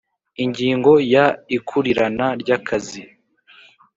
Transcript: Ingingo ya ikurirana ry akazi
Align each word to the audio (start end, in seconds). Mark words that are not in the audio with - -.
Ingingo 0.43 0.91
ya 1.13 1.25
ikurirana 1.57 2.25
ry 2.41 2.49
akazi 2.57 3.01